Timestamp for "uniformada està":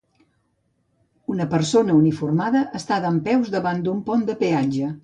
1.99-3.01